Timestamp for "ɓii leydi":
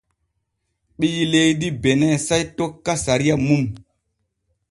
0.99-1.67